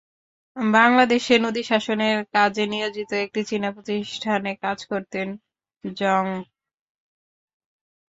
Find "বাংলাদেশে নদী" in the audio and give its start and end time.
0.73-1.63